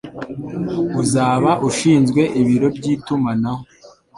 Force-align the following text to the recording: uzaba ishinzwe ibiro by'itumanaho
uzaba 1.01 1.51
ishinzwe 1.69 2.21
ibiro 2.41 2.67
by'itumanaho 2.77 3.63